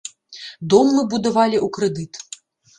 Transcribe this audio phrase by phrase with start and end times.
[0.75, 2.13] Дом мы будавалі ў крэдыт.